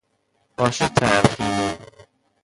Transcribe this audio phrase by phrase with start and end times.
[0.57, 1.77] آش ترخینه